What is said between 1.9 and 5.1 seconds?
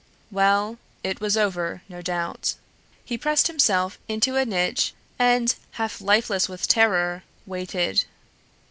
doubt. He pressed himself into a niche